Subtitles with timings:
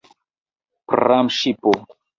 [0.93, 1.77] Pramŝipo!